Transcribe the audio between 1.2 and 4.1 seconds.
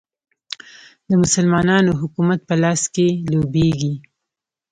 مسلمانانو حکومت په لاس کې لوبیږي.